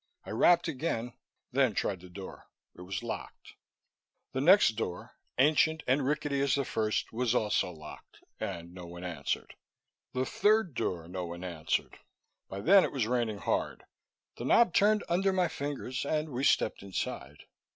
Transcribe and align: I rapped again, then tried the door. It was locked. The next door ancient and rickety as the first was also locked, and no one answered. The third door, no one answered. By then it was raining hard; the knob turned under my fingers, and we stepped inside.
I 0.25 0.31
rapped 0.31 0.67
again, 0.67 1.13
then 1.51 1.75
tried 1.75 1.99
the 1.99 2.09
door. 2.09 2.47
It 2.75 2.81
was 2.81 3.03
locked. 3.03 3.53
The 4.31 4.41
next 4.41 4.69
door 4.69 5.15
ancient 5.37 5.83
and 5.85 6.03
rickety 6.03 6.41
as 6.41 6.55
the 6.55 6.65
first 6.65 7.13
was 7.13 7.35
also 7.35 7.69
locked, 7.69 8.17
and 8.39 8.73
no 8.73 8.87
one 8.87 9.03
answered. 9.03 9.53
The 10.13 10.25
third 10.25 10.73
door, 10.73 11.07
no 11.07 11.27
one 11.27 11.43
answered. 11.43 11.99
By 12.49 12.61
then 12.61 12.83
it 12.83 12.91
was 12.91 13.05
raining 13.05 13.37
hard; 13.37 13.83
the 14.37 14.45
knob 14.45 14.73
turned 14.73 15.03
under 15.07 15.31
my 15.31 15.47
fingers, 15.47 16.03
and 16.03 16.29
we 16.29 16.45
stepped 16.45 16.81
inside. 16.81 17.43